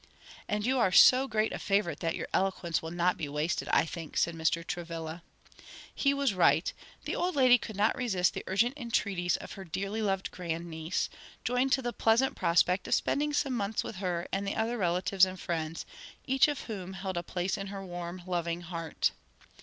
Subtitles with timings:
[0.47, 3.85] "And you are so great a favorite that your eloquence will not be wasted, I
[3.85, 4.65] think," said Mr.
[4.65, 5.21] Travilla.
[5.93, 6.73] He was right;
[7.05, 11.07] the old lady could not resist the urgent entreaties of her dearly loved grand niece,
[11.43, 15.23] joined to the pleasant prospect of spending some months with her and the other relatives
[15.23, 15.85] and friends,
[16.25, 19.11] each of whom held a place in her warm, loving heart.